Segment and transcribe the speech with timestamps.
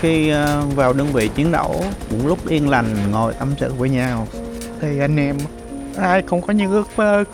[0.00, 3.90] khi ờ, vào đơn vị chiến đấu cũng lúc yên lành ngồi tâm sự với
[3.90, 4.26] nhau
[4.80, 5.36] thì anh em
[5.96, 7.24] ai không có những ước mơ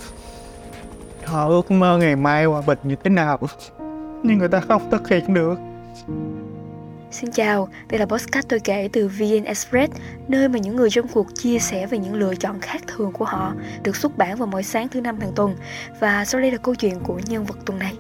[1.25, 3.39] họ ước mơ ngày mai hòa bình như thế nào
[4.23, 5.59] nhưng người ta không thực hiện được
[7.13, 9.93] Xin chào, đây là podcast tôi kể từ VN Express,
[10.29, 13.25] nơi mà những người trong cuộc chia sẻ về những lựa chọn khác thường của
[13.25, 15.57] họ, được xuất bản vào mỗi sáng thứ năm hàng tuần.
[16.01, 17.95] Và sau đây là câu chuyện của nhân vật tuần này.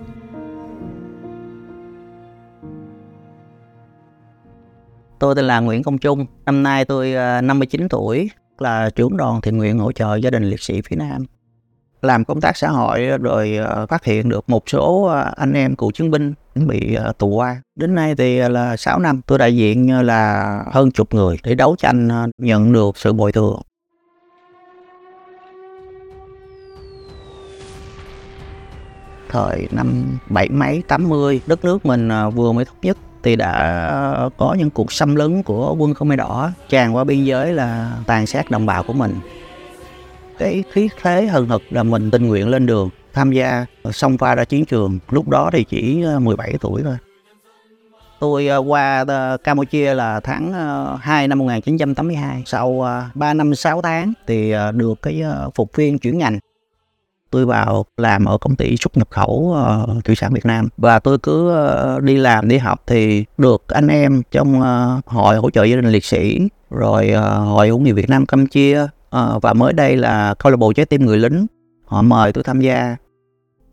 [5.22, 9.40] Tôi tên là Nguyễn Công Trung, năm nay tôi ờ, 59 tuổi, là trưởng đoàn
[9.40, 11.24] thiện nguyện hỗ trợ gia đình liệt sĩ phía Nam.
[12.00, 15.76] Làm công tác xã hội ờ, rồi ờ, phát hiện được một số anh em
[15.76, 17.62] cựu chiến binh bị tù qua.
[17.76, 21.76] Đến nay thì là 6 năm, tôi đại diện là hơn chục người để đấu
[21.78, 22.08] tranh
[22.38, 23.62] nhận được sự bồi thường.
[29.28, 33.86] Thời năm bảy mấy, tám mươi, đất nước mình vừa mới thống nhất thì đã
[33.88, 37.92] ờ, có những cuộc xâm lấn của quân Khmer Đỏ, tràn qua biên giới là
[38.06, 39.14] tàn sát đồng bào của mình.
[40.38, 44.18] Cái khí thế hừng hực là mình tình nguyện lên đường, tham gia ờ, xông
[44.18, 44.98] pha ra chiến trường.
[45.10, 46.96] Lúc đó thì chỉ ờ, 17 tuổi thôi.
[48.20, 49.04] Tôi qua
[49.44, 50.52] Campuchia là tháng
[51.00, 52.42] 2 năm 1982.
[52.46, 55.22] Sau 3 năm 6 tháng thì được cái
[55.54, 56.38] phục viên chuyển ngành
[57.32, 59.56] tôi vào làm ở công ty xuất nhập khẩu
[59.92, 60.68] uh, thủy sản Việt Nam.
[60.76, 61.54] Và tôi cứ
[61.96, 65.76] uh, đi làm đi học thì được anh em trong uh, hội hỗ trợ gia
[65.76, 69.96] đình liệt sĩ rồi uh, hội hữu nghị Việt Nam Campuchia uh, và mới đây
[69.96, 71.46] là câu lạc bộ trái tim người lính.
[71.84, 72.96] Họ mời tôi tham gia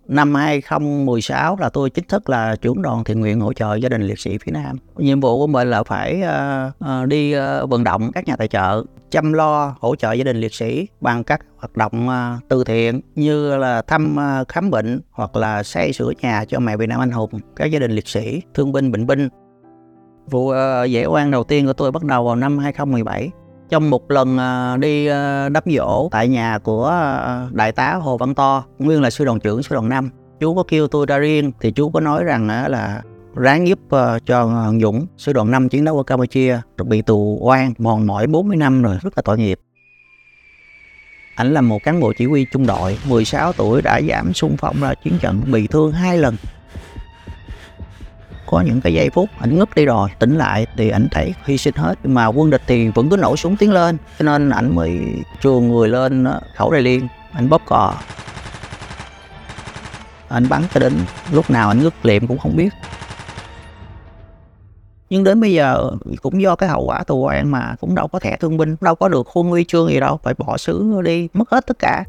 [0.09, 4.01] năm 2016 là tôi chính thức là trưởng đoàn thiện nguyện hỗ trợ gia đình
[4.01, 4.77] liệt sĩ phía Nam.
[4.97, 8.47] Nhiệm vụ của mình là phải uh, uh, đi uh, vận động các nhà tài
[8.47, 12.63] trợ, chăm lo hỗ trợ gia đình liệt sĩ bằng các hoạt động uh, từ
[12.63, 16.89] thiện như là thăm uh, khám bệnh hoặc là xây sửa nhà cho mẹ Việt
[16.89, 19.29] Nam anh hùng, các gia đình liệt sĩ, thương binh, bệnh binh.
[20.29, 23.29] Vụ uh, dễ oan đầu tiên của tôi bắt đầu vào năm 2017
[23.69, 28.17] trong một lần à, đi à, đắp dỗ tại nhà của à, đại tá Hồ
[28.17, 30.09] Văn To, nguyên là sư đoàn trưởng sư đoàn 5.
[30.39, 33.01] Chú có kêu tôi ra riêng thì chú có nói rằng là
[33.35, 33.79] ráng giúp
[34.25, 38.57] cho Dũng, sư đoàn 5 chiến đấu ở Campuchia, bị tù oan mòn mỏi 40
[38.57, 39.59] năm rồi, rất là tội nghiệp.
[41.35, 44.81] Ảnh là một cán bộ chỉ huy trung đội, 16 tuổi đã giảm xung phong
[44.81, 46.35] ra chiến trận, bị thương hai lần
[48.49, 51.57] có những cái giây phút ảnh ngất đi rồi, tỉnh lại thì ảnh thấy hy
[51.57, 51.95] sinh hết.
[52.03, 54.99] Mà quân địch thì vẫn cứ nổ súng tiến lên, cho nên ảnh mới
[55.41, 57.93] chuồn người lên khẩu đại liên ảnh bóp cò.
[60.27, 60.93] Ảnh bắn cho đến
[61.31, 62.69] lúc nào ảnh ngất liệm cũng không biết.
[65.09, 68.19] Nhưng đến bây giờ cũng do cái hậu quả tù oan mà cũng đâu có
[68.19, 71.27] thẻ thương binh, đâu có được khuôn huy chương gì đâu, phải bỏ xứ đi,
[71.33, 72.03] mất hết tất cả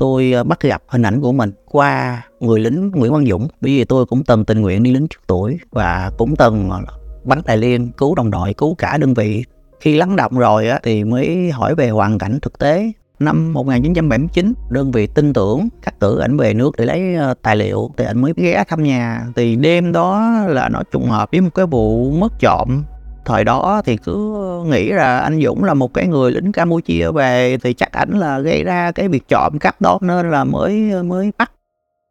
[0.00, 3.48] tôi ờ, bắt gặp hình ảnh của mình qua người lính Nguyễn Văn Dũng.
[3.60, 6.80] Bởi vì tôi cũng từng tình nguyện đi lính trước tuổi và cũng từng ờ,
[7.24, 9.44] bắn đại liên cứu đồng đội cứu cả đơn vị.
[9.80, 12.92] Khi lắng động rồi á, thì mới hỏi về hoàn cảnh thực tế.
[13.18, 17.56] Năm 1979 đơn vị tin tưởng cắt cử ảnh về nước để lấy ờ, tài
[17.56, 17.90] liệu.
[17.96, 19.26] Thì ảnh mới ghé thăm nhà.
[19.36, 22.84] Thì đêm đó là nó trùng hợp với một cái vụ mất trộm
[23.24, 24.36] thời đó thì cứ
[24.66, 28.38] nghĩ là anh Dũng là một cái người lính Campuchia về thì chắc ảnh là
[28.38, 31.52] gây ra cái việc trộm cắp đó nên là mới mới bắt.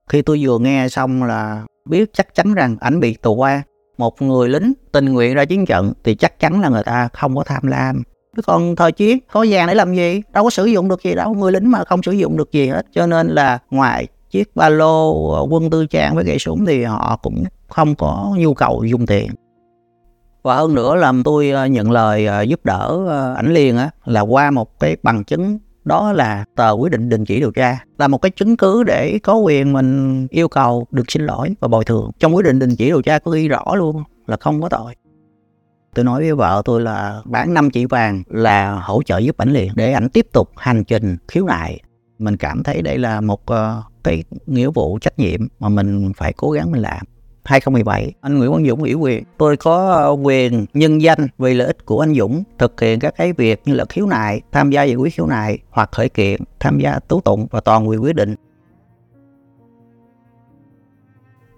[0.09, 3.63] Khi tôi vừa nghe xong là biết chắc chắn rằng ảnh bị tù qua.
[3.97, 7.35] Một người lính tình nguyện ra chiến trận thì chắc chắn là người ta không
[7.35, 8.03] có tham lam.
[8.45, 10.21] Còn thời chiến, có vàng để làm gì?
[10.33, 11.33] Đâu có sử dụng được gì đâu.
[11.33, 12.85] Người lính mà không sử dụng được gì hết.
[12.93, 17.19] Cho nên là ngoài chiếc ba lô quân tư trang với gậy súng thì họ
[17.23, 19.31] cũng không có nhu cầu dùng tiền
[20.41, 23.89] và hơn nữa là tôi ờ, nhận lời ờ, giúp đỡ ờ, ảnh liền á,
[24.05, 27.79] là qua một cái bằng chứng, đó là tờ quyết định đình chỉ điều tra,
[27.97, 31.67] là một cái chứng cứ để có quyền mình yêu cầu được xin lỗi và
[31.67, 32.11] bồi thường.
[32.19, 34.95] Trong quyết định đình chỉ điều tra có ghi rõ luôn là không có tội.
[35.95, 39.49] Tôi nói với vợ tôi là bán 5 chỉ vàng là hỗ trợ giúp ảnh
[39.49, 41.79] liền để ảnh tiếp tục hành trình khiếu nại.
[42.19, 43.39] Mình cảm thấy đây là một
[44.03, 47.05] cái nghĩa vụ trách nhiệm mà mình phải cố gắng mình làm.
[47.49, 49.23] 2017 anh Nguyễn Văn Dũng ủy quyền.
[49.37, 53.13] Tôi có ờ, quyền nhân danh vì lợi ích của anh Dũng thực hiện các
[53.17, 56.41] cái việc như là khiếu nại tham gia giải quyết khiếu nại hoặc khởi kiện
[56.59, 58.35] tham gia tố tụng và toàn quyền quyết định.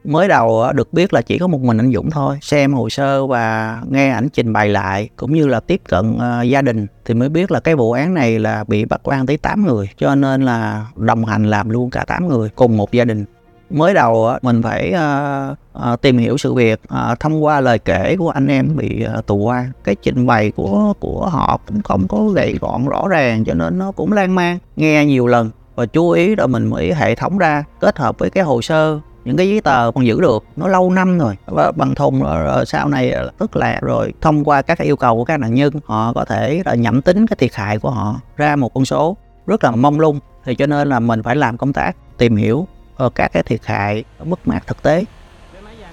[0.03, 2.37] Mới đầu ờ, được biết là chỉ có một mình anh Dũng thôi.
[2.41, 6.47] Xem hồ sơ và nghe ảnh trình bày lại cũng như là tiếp cận uh,
[6.47, 9.37] gia đình thì mới biết là cái vụ án này là bị bắt quan tới
[9.37, 13.05] 8 người cho nên là đồng hành làm luôn cả 8 người cùng một gia
[13.05, 13.25] đình
[13.73, 15.57] mới đầu mình phải uh,
[15.91, 19.25] uh, tìm hiểu sự việc uh, thông qua lời kể của anh em bị uh,
[19.25, 23.45] tù quan, cái trình bày của của họ cũng không có gậy gọn rõ ràng
[23.45, 25.49] cho nên nó cũng lan man nghe nhiều lần.
[25.75, 28.99] Và chú ý rồi mình mới hệ thống ra kết hợp với cái hồ sơ
[29.25, 31.35] những cái giấy tờ còn giữ được nó lâu năm rồi.
[31.45, 35.25] Và bằng thùng rồi sau này tức là rồi thông qua các yêu cầu của
[35.25, 38.55] các nạn nhân họ có thể là nhẩm tính cái thiệt hại của họ ra
[38.55, 40.19] một con số rất là mong lung.
[40.45, 42.67] Thì cho nên là mình phải làm công tác tìm hiểu
[43.15, 45.05] các cái thiệt hại mất mát thực tế.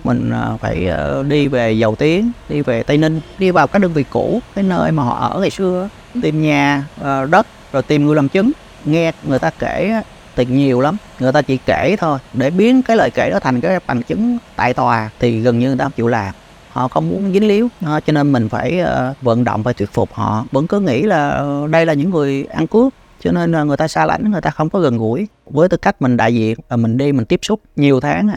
[0.05, 3.79] Mình ờ, phải ờ, đi về dầu tiến đi về tây ninh đi vào các
[3.79, 5.89] đơn vị cũ cái nơi mà họ ở ngày xưa
[6.23, 6.85] tìm nhà
[7.31, 8.53] đất rồi tìm người làm chứng.
[8.85, 10.03] Nghe người ta kể
[10.37, 12.19] thì nhiều lắm người ta chỉ kể thôi.
[12.33, 15.69] Để biến cái lời kể đó thành cái bằng chứng tại tòa thì gần như
[15.69, 16.35] người ta không chịu làm.
[16.71, 18.83] Họ không muốn dính líu cho nên mình phải
[19.23, 20.45] vận động và thuyết phục họ.
[20.53, 23.89] Vẫn cứ nghĩ là đây là những người ăn cướp cho nên là người ta
[23.89, 25.29] xa lánh người ta không có gần gũi.
[25.47, 28.29] Với tư cách mình đại diện và mình đi mình tiếp xúc nhiều tháng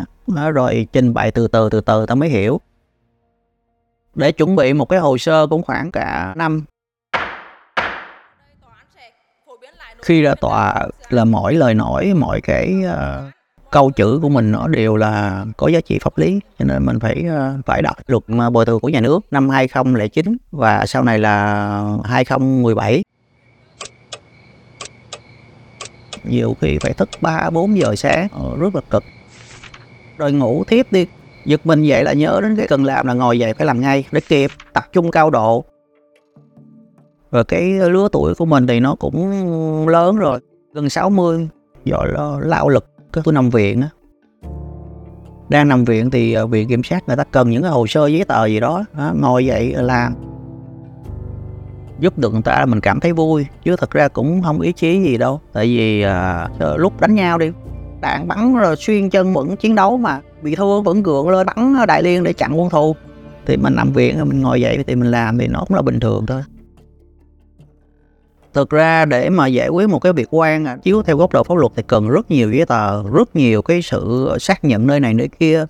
[0.54, 2.60] rồi trình bày từ từ từ từ ta mới hiểu.
[4.16, 6.66] Để chuẩn bị một cái hồ sơ cũng khoảng cả năm.
[10.02, 13.34] Khi ra tòa là mỗi lời nói mọi cái uh,
[13.72, 16.40] câu chữ của mình nó đều là có giá trị pháp lý.
[16.60, 19.50] Cho nên mình phải uh, phải đọc luật à, bồi thường của nhà nước năm
[19.50, 23.04] 2009 và sau này là 2017
[26.24, 28.28] nhiều khi phải thức 3 4 giờ sáng.
[28.32, 29.04] Ờ, rất là cực.
[30.18, 31.06] Rồi ngủ tiếp đi.
[31.46, 34.04] Giật mình dậy là nhớ đến cái cần làm là ngồi dậy phải làm ngay
[34.12, 35.66] để kịp tập trung cao độ.
[37.30, 40.40] Và cái lứa tuổi của mình thì nó cũng lớn rồi
[40.74, 41.50] gần 60
[41.86, 42.86] rồi lo lao lực
[43.24, 43.90] tôi nằm viện á.
[45.50, 48.08] Đang nằm viện thì ờ, viện kiểm sát người ta cần những cái hồ sơ
[48.08, 50.31] giấy tờ gì đó, đó ngồi dậy làm
[52.02, 55.02] giúp được người ta mình cảm thấy vui chứ thật ra cũng không ý chí
[55.04, 55.42] gì đâu.
[55.54, 57.52] Tại vì à, lúc đánh nhau đi
[58.02, 60.22] đạn bắn rồi xuyên chân vẫn chiến đấu mà.
[60.42, 62.96] Bị thua vẫn gượng lên bắn đại liên để chặn quân thù.
[63.46, 66.00] Thì mình nằm viện mình ngồi dậy thì mình làm thì nó cũng là bình
[66.00, 66.42] thường thôi.
[68.54, 71.44] Thực ra để mà giải quyết một cái việc quan à, chiếu theo góc độ
[71.44, 75.00] pháp luật thì cần rất nhiều giấy tờ rất nhiều cái sự xác nhận nơi
[75.00, 75.66] này nơi kia.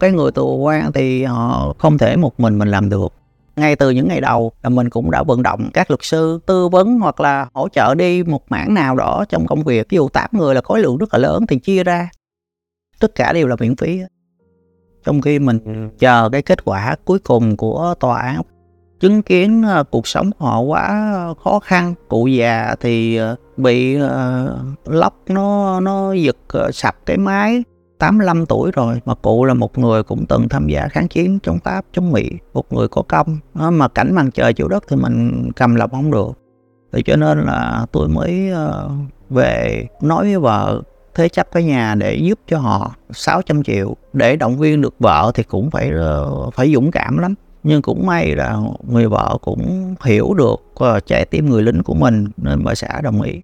[0.00, 3.12] Cái người tù quan thì họ không thể một mình mình làm được
[3.56, 6.68] ngay từ những ngày đầu là mình cũng đã vận động các luật sư tư
[6.68, 9.86] vấn hoặc là hỗ trợ đi một mảng nào đó trong công việc.
[9.90, 12.10] Ví dụ 8 người là khối lượng rất là lớn thì chia ra.
[13.00, 14.00] Tất cả đều là miễn phí.
[15.04, 18.42] Trong khi mình chờ cái kết quả cuối cùng của tòa án
[19.00, 21.12] chứng kiến uh, cuộc sống họ quá
[21.44, 24.08] khó khăn cụ già thì uh, bị uh,
[24.84, 26.36] lóc nó nó giật
[26.72, 27.62] sập cái máy
[28.00, 31.58] 85 tuổi rồi mà cụ là một người cũng từng tham gia kháng chiến chống
[31.64, 33.38] Pháp chống Mỹ một người có công.
[33.54, 36.38] Đó, mà cảnh màn trời chịu đất thì mình cầm lòng không được.
[36.92, 38.90] Thì cho nên là tôi mới ờ,
[39.30, 40.82] về nói với vợ
[41.14, 43.96] thế chấp cái nhà để giúp cho họ 600 triệu.
[44.12, 47.34] Để động viên được vợ thì cũng phải ờ, phải dũng cảm lắm.
[47.62, 48.58] Nhưng cũng may là
[48.88, 53.00] người vợ cũng hiểu được ờ, trái tim người lính của mình nên bà xã
[53.02, 53.40] đồng ý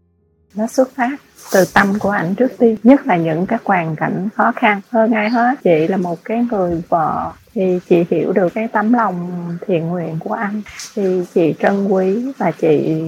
[0.57, 1.17] nó xuất phát
[1.53, 2.77] từ tâm của ảnh trước tiên.
[2.83, 5.55] Nhất là những cái hoàn cảnh khó khăn hơn ai hết.
[5.65, 9.31] Chị là một cái người vợ thì chị hiểu được cái tấm lòng
[9.67, 10.63] thiện nguyện của anh.
[10.95, 13.03] Thì chị trân quý và chị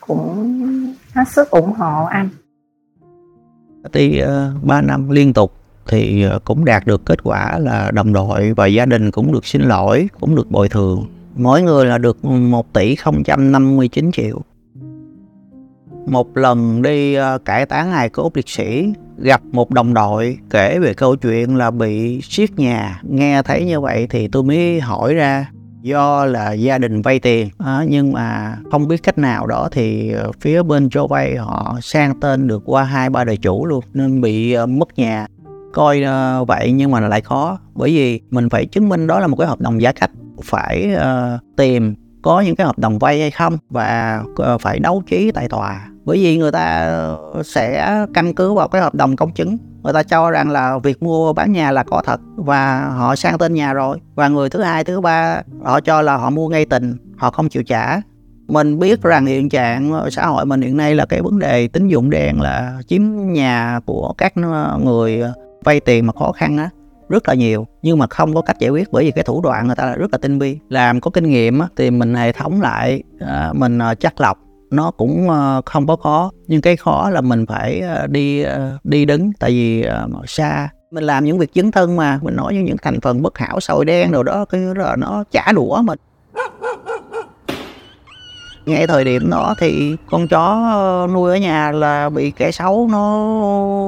[0.00, 0.54] cũng
[1.14, 2.28] hết sức ủng hộ anh.
[3.92, 5.54] Thì ờ, uh, 3 năm liên tục
[5.86, 9.46] thì ờ, cũng đạt được kết quả là đồng đội và gia đình cũng được
[9.46, 11.06] xin lỗi cũng được bồi thường.
[11.36, 12.96] Mỗi người là được 1 tỷ
[13.38, 14.42] 059 triệu
[16.06, 20.78] một lần đi ờ, cải táng hài cốt liệt sĩ gặp một đồng đội kể
[20.78, 23.00] về câu chuyện là bị siết nhà.
[23.02, 25.46] Nghe thấy như vậy thì tôi mới hỏi ra
[25.82, 27.48] do là gia đình vay tiền.
[27.58, 31.78] À, nhưng mà không biết cách nào đó thì ờ, phía bên cho vay họ
[31.82, 35.26] sang tên được qua hai ba đời chủ luôn nên bị uh, mất nhà.
[35.72, 39.26] Coi uh, vậy nhưng mà lại khó bởi vì mình phải chứng minh đó là
[39.26, 40.10] một cái hợp đồng giá cách.
[40.42, 45.02] Phải uh, tìm có những cái hợp đồng vay hay không và ờ, phải đấu
[45.06, 45.86] trí tại tòa.
[46.04, 46.96] Bởi vì người ta
[47.44, 49.56] sẽ căn cứ vào cái hợp đồng công chứng.
[49.82, 53.38] Người ta cho rằng là việc mua bán nhà là có thật và họ sang
[53.38, 53.98] tên nhà rồi.
[54.14, 57.48] Và người thứ hai, thứ ba, họ cho là họ mua ngay tình, họ không
[57.48, 58.00] chịu trả.
[58.48, 61.88] Mình biết rằng hiện trạng xã hội mình hiện nay là cái vấn đề tín
[61.88, 65.22] dụng đen là chiếm nhà của các ờ, người
[65.64, 66.70] vay tiền mà khó khăn á
[67.10, 69.66] rất là nhiều, nhưng mà không có cách giải quyết bởi vì cái thủ đoạn
[69.66, 70.58] người ta là rất là tinh vi.
[70.68, 74.38] Làm có kinh nghiệm thì mình hệ thống lại à, mình à, chắc lọc,
[74.70, 76.30] nó cũng ờ, không có khó.
[76.46, 79.84] Nhưng cái khó là mình phải ờ, đi ờ, đi đứng, tại vì
[80.26, 80.68] xa.
[80.90, 83.84] Mình làm những việc chứng thân mà, mình nói những thành phần bất hảo, sồi
[83.84, 85.98] đen rồi đó, cái là nó trả đũa mình.
[88.66, 93.28] Ngay thời điểm đó thì con chó nuôi ở nhà là bị kẻ xấu nó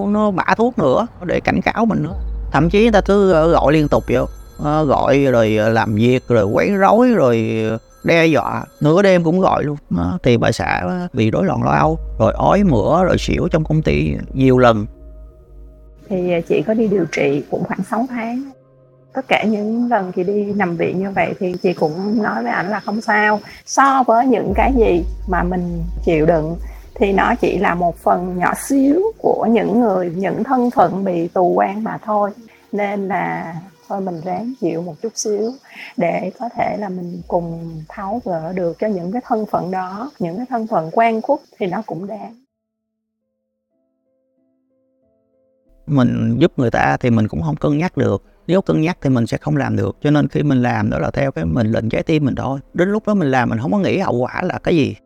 [0.08, 2.14] nó bả thuốc nữa, để cảnh cáo mình nữa
[2.52, 4.24] thậm chí người ta cứ ờ, gọi liên tục vậy.
[4.58, 7.64] Ờ, gọi rồi ờ, làm việc rồi quấy rối rồi
[8.04, 8.64] đe dọa.
[8.80, 9.76] Nửa đêm cũng gọi luôn.
[9.90, 10.82] Đó, thì bà xã
[11.12, 14.86] bị rối loạn lo âu rồi ói mửa rồi xỉu trong công ty nhiều lần.
[16.08, 18.50] Thì chị có đi điều trị cũng khoảng 6 tháng.
[19.12, 22.52] Tất cả những lần chị đi nằm viện như vậy thì chị cũng nói với
[22.52, 23.40] ảnh là không sao.
[23.66, 26.56] So với những cái gì mà mình chịu đựng
[26.94, 31.28] thì nó chỉ là một phần nhỏ xíu của những người, những thân phận bị
[31.28, 32.30] tù quan mà thôi.
[32.72, 33.54] Nên là
[33.88, 35.52] thôi mình ráng chịu một chút xíu
[35.96, 40.10] để có thể là mình cùng tháo gỡ được cho những cái thân phận đó,
[40.18, 42.34] những cái thân phận quan khúc thì nó cũng đáng.
[45.86, 48.22] Mình giúp người ta thì mình cũng không cân nhắc được.
[48.46, 49.96] Nếu cân nhắc thì mình sẽ không làm được.
[50.00, 52.60] Cho nên khi mình làm đó là theo cái mình lệnh trái tim mình thôi.
[52.74, 54.96] Đến lúc đó mình làm mình không có nghĩ hậu quả là cái gì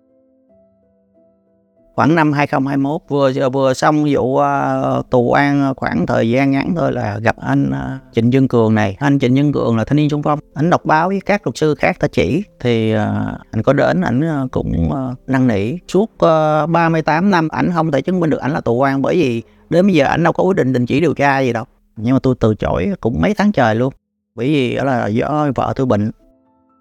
[1.96, 6.74] khoảng năm 2021 vừa vừa xong vụ uh, tù an ờ, khoảng thời gian ngắn
[6.76, 8.96] thôi là gặp anh uh, Trịnh Dương Cường này.
[8.98, 10.38] Anh Trịnh Dương Cường là thanh niên trung phong.
[10.54, 12.42] Anh đọc báo với các luật sư khác ta chỉ.
[12.60, 12.98] Thì uh,
[13.50, 15.72] anh có đến ảnh uh, cũng uh, năn nỉ.
[15.88, 16.10] Suốt
[16.64, 19.42] uh, 38 năm ảnh không thể chứng minh được ảnh là tù an bởi vì
[19.70, 21.64] đến bây giờ ảnh đâu có quyết định đình chỉ điều tra gì đâu.
[21.96, 23.92] Nhưng mà tôi từ chối cũng mấy tháng trời luôn.
[24.34, 26.10] Bởi vì đó là do vợ tôi bệnh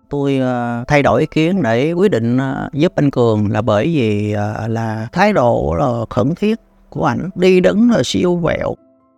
[0.10, 3.86] tôi ờ, thay đổi ý kiến để quyết định ờ, giúp anh cường là bởi
[3.86, 6.60] vì ờ, là thái độ là khẩn thiết
[6.90, 8.76] của ảnh đi đứng là siêu vẹo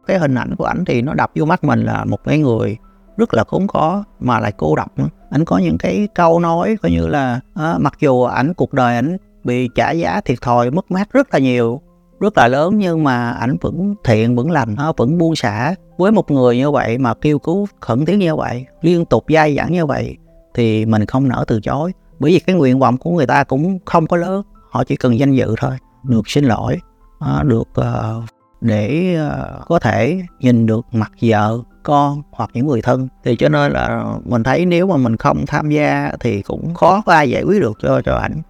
[0.07, 2.77] cái hình ảnh của ảnh thì nó đập vô mắt mình là một cái người
[3.17, 5.07] rất là khốn khó mà lại cô độc nữa.
[5.29, 8.95] Ảnh có những cái câu nói coi như là à, mặc dù ảnh cuộc đời
[8.95, 11.81] ảnh bị trả giá thiệt thòi mất mát rất là nhiều
[12.19, 16.31] rất là lớn nhưng mà ảnh vẫn thiện vẫn lành vẫn buông xả với một
[16.31, 19.85] người như vậy mà kêu cứu khẩn thiết như vậy liên tục dai dẳng như
[19.85, 20.17] vậy
[20.57, 21.93] thì mình không nỡ từ chối.
[22.19, 25.19] Bởi vì cái nguyện vọng của người ta cũng không có lớn họ chỉ cần
[25.19, 26.79] danh dự thôi được xin lỗi
[27.19, 28.21] à, được ờ,
[28.61, 33.07] để ờ, có thể nhìn được mặt vợ con hoặc những người thân.
[33.23, 37.01] Thì cho nên là mình thấy nếu mà mình không tham gia thì cũng khó
[37.05, 38.41] có ai giải quyết được cho cho ảnh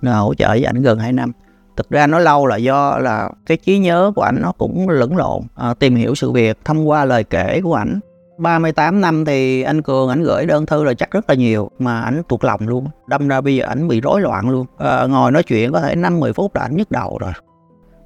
[0.00, 1.32] là hỗ trợ với ảnh gần 2 năm.
[1.76, 5.16] Thực ra nó lâu là do là cái trí nhớ của ảnh nó cũng lẫn
[5.16, 8.00] lộn à, tìm hiểu sự việc thông qua lời kể của ảnh.
[8.38, 12.00] 38 năm thì anh Cường ảnh gửi đơn thư là chắc rất là nhiều mà
[12.00, 12.86] ảnh thuộc lòng luôn.
[13.06, 14.66] Đâm ra bây giờ ảnh bị rối loạn luôn.
[14.78, 17.32] À, ngồi nói chuyện có thể 5 10 phút là ảnh nhức đầu rồi.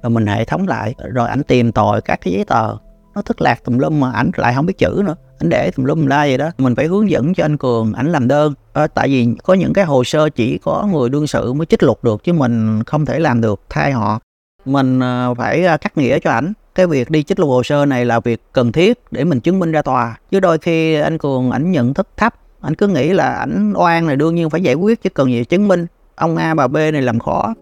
[0.03, 2.75] Rồi mình hệ thống lại rồi ảnh tìm tòi các cái giấy tờ.
[3.15, 5.15] Nó thất lạc tùm lum mà ảnh lại không biết chữ nữa.
[5.39, 6.51] Ảnh để tùm lum la vậy đó.
[6.57, 8.53] Mình phải hướng dẫn cho anh cường ảnh làm đơn.
[8.73, 11.83] À, tại vì có những cái hồ sơ chỉ có người đương sự mới trích
[11.83, 14.19] lục được chứ mình không thể làm được thay họ.
[14.65, 18.05] Mình ờ, phải cắt nghĩa cho ảnh cái việc đi trích lục hồ sơ này
[18.05, 20.17] là việc cần thiết để mình chứng minh ra tòa.
[20.31, 22.35] Chứ đôi khi anh cường ảnh nhận thức thấp.
[22.61, 25.43] Anh cứ nghĩ là ảnh oan này đương nhiên phải giải quyết chứ cần gì
[25.43, 25.85] chứng minh.
[26.15, 27.53] Ông a bà b này làm khó.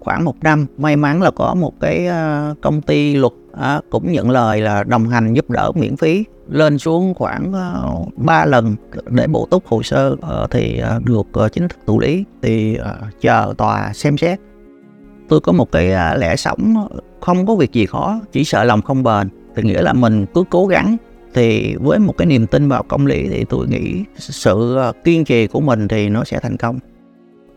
[0.00, 4.12] Khoảng một năm may mắn là có một cái ờ, công ty luật à, cũng
[4.12, 6.24] nhận lời là đồng hành giúp đỡ miễn phí.
[6.48, 8.76] Lên xuống khoảng ờ, uh, 3 lần
[9.10, 12.24] để bổ túc hồ sơ uh, thì uh, được uh, chính thức thụ lý.
[12.42, 14.40] Thì uh, chờ tòa xem xét
[15.28, 16.88] tôi có một cái à, lẽ sống
[17.20, 19.28] không có việc gì khó, chỉ sợ lòng không bền.
[19.56, 20.96] Thì nghĩa là mình cứ cố gắng.
[21.34, 25.24] Thì với một cái niềm tin vào công lý thì tôi nghĩ sự à, kiên
[25.24, 26.78] trì của mình thì nó sẽ thành công.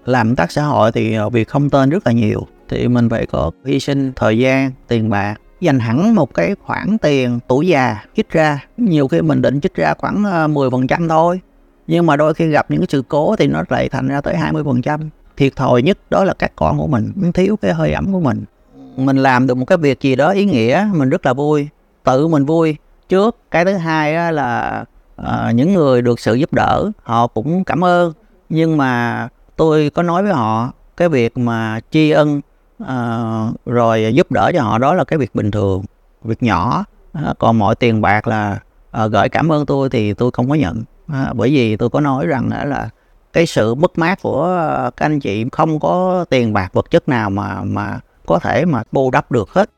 [0.06, 2.48] Làm tác xã hội thì à, việc không tên rất là nhiều.
[2.70, 6.98] Thì mình phải có hy sinh thời gian, tiền bạc, dành hẳn một cái khoản
[6.98, 8.66] tiền tuổi già chích ra.
[8.78, 10.24] Nhiều khi mình định chích ra khoảng
[10.54, 11.40] 10% thôi.
[11.88, 14.36] Nhưng mà đôi khi gặp những cái sự cố thì nó lại thành ra tới
[14.36, 15.00] 20%
[15.40, 18.46] thiệt thòi nhất đó là các con của mình thiếu cái hơi ẩm của mình.
[18.98, 21.68] Mình làm được một cái việc gì đó ý nghĩa mình rất là vui
[22.04, 22.76] tự mình vui.
[23.10, 24.84] Trước cái thứ hai là
[25.22, 28.14] uh, những người được sự giúp đỡ họ cũng cảm ơn.
[28.50, 32.42] Nhưng mà tôi có nói với họ cái việc mà tri ân
[32.84, 35.84] uh, rồi giúp đỡ cho họ đó là cái việc bình thường
[36.24, 36.86] việc nhỏ.
[37.30, 38.60] Uh, còn mọi tiền bạc là
[39.06, 40.84] uh, gửi cảm ơn tôi thì tôi không có nhận.
[41.12, 42.90] Uh, bởi vì tôi có nói rằng uh, là
[43.34, 47.10] cái sự mất mát của ờ, các anh chị không có tiền bạc, vật chất
[47.10, 49.70] nào mà mà có thể mà bù đắp được hết.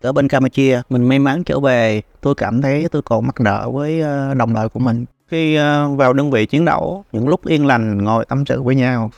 [0.00, 3.70] Ở bên Campuchia, mình may mắn trở về, tôi cảm thấy tôi còn mắc nợ
[3.70, 5.04] với ờ, đồng đội của mình.
[5.28, 8.74] Khi ờ, vào đơn vị chiến đấu, những lúc yên lành ngồi tâm sự với
[8.74, 9.10] nhau,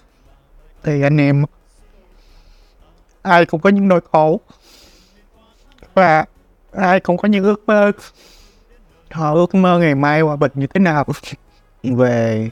[0.82, 1.44] thì anh em
[3.22, 4.40] ai cũng có những nỗi khổ
[5.94, 6.24] và
[6.72, 7.92] ai cũng có những ước mơ.
[9.10, 11.04] Họ ước mơ ngày mai hòa bình như thế nào?
[11.84, 12.50] Về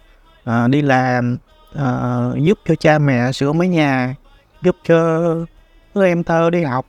[0.50, 1.36] uh, đi làm
[1.74, 4.14] uh, giúp cho cha mẹ sửa mái nhà
[4.62, 5.20] giúp cho
[5.94, 6.86] đứa em thơ đi học.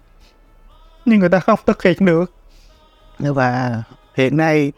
[1.05, 2.31] Nhưng người ta không thực hiện được.
[3.19, 3.83] Và
[4.15, 4.71] hiện nay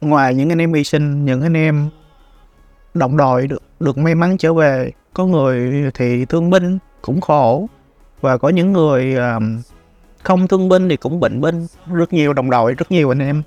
[0.00, 1.90] ngoài những anh em hy sinh những anh em
[2.94, 7.68] đồng đội được được may mắn trở về có người thì thương binh cũng khổ.
[8.20, 9.42] Và có những người uh,
[10.22, 11.66] không thương binh thì cũng bệnh binh.
[11.92, 13.42] Rất nhiều đồng đội rất nhiều anh em.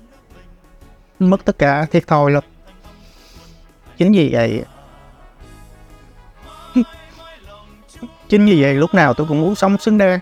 [1.18, 2.42] Mất tất cả thiệt thòi lắm
[3.98, 4.64] chính vì vậy
[8.28, 10.18] chính vì vậy lúc nào tôi cũng muốn sống xứng đáng.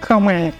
[0.00, 0.50] Không à.